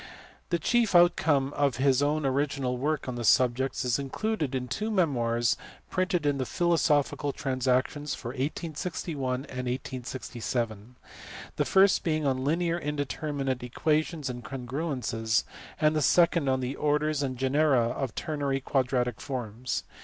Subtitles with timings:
[0.49, 4.67] The chief outcome of his own original work on the sub ject is included in
[4.67, 5.57] two memoirs
[5.91, 10.95] printed in the Philosophical Transactions for 1861 and 1867;
[11.55, 15.43] the first being on linear indeterminate equations and congruences,
[15.79, 19.83] and the second on the orders and genera of ternary quadratic forms.